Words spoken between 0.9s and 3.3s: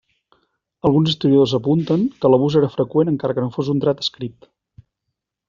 historiadors apunten que l'abús era freqüent